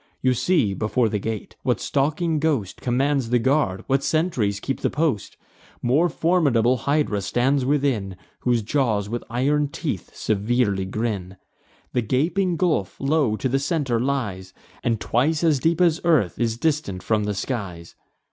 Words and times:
You 0.23 0.33
see, 0.33 0.73
before 0.73 1.09
the 1.09 1.19
gate, 1.19 1.55
what 1.61 1.79
stalking 1.79 2.39
ghost 2.39 2.81
Commands 2.81 3.29
the 3.29 3.37
guard, 3.37 3.83
what 3.85 4.03
sentries 4.03 4.59
keep 4.59 4.79
the 4.79 4.89
post. 4.89 5.37
More 5.79 6.09
formidable 6.09 6.75
Hydra 6.77 7.21
stands 7.21 7.65
within, 7.65 8.15
Whose 8.39 8.63
jaws 8.63 9.09
with 9.09 9.23
iron 9.29 9.67
teeth 9.67 10.15
severely 10.15 10.85
grin. 10.85 11.37
The 11.93 12.01
gaping 12.01 12.57
gulf 12.57 12.99
low 12.99 13.35
to 13.35 13.47
the 13.47 13.59
centre 13.59 13.99
lies, 13.99 14.55
And 14.83 14.99
twice 14.99 15.43
as 15.43 15.59
deep 15.59 15.79
as 15.79 16.01
earth 16.03 16.39
is 16.39 16.57
distant 16.57 17.03
from 17.03 17.25
the 17.25 17.35
skies. 17.35 17.93